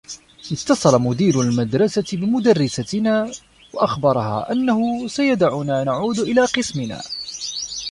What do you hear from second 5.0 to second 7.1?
سيدعنا نعود إلى قسمنا.